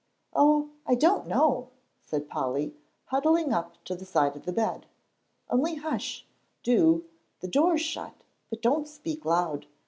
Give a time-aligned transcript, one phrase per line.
[0.33, 1.69] "Oh, I don't know,"
[2.01, 2.73] said Polly,
[3.05, 4.87] huddling up to the side of the bed,
[5.47, 6.25] "only hush,
[6.63, 7.05] do,
[7.39, 8.15] the door's shut,
[8.49, 9.67] but don't speak loud.